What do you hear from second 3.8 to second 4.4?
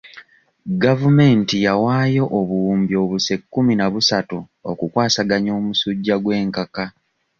busatu